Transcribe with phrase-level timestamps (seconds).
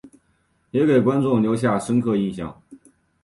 [0.71, 2.59] 也给观众留下深刻影象。